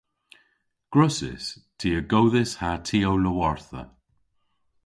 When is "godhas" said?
2.11-2.51